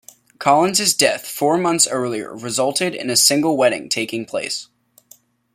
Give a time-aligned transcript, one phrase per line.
[0.39, 4.67] Collins' death four months earlier resulted in a single wedding taking place.